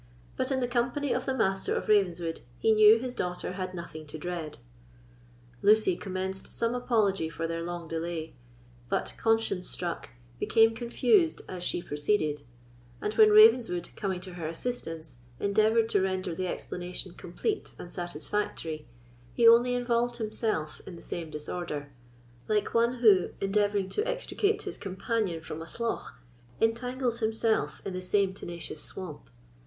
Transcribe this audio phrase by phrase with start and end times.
[0.35, 4.07] But, in the company of the Master of Ravenswood, he knew his daughter had nothing
[4.07, 4.57] to dread."
[5.61, 8.33] Lucy commenced some apology for their long delay,
[8.89, 10.09] but, conscience struck,
[10.41, 12.41] becames confused as she proceeded;
[12.99, 18.87] and when Ravenswood, coming to her assistance, endeavoured to render the explanation complete and satisfactory,
[19.35, 21.93] he only involved himself in the same disorder,
[22.47, 26.13] like one who, endeavouring to extricate his companion from a slough,
[26.59, 29.29] entangles himself in the same tenacious swamp.